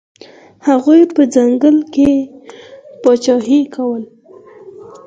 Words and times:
هغوی 0.67 1.01
په 1.15 1.21
ځنګل 1.35 1.77
کې 1.93 2.11
پاچاهي 3.01 3.61
کوله. 3.75 4.07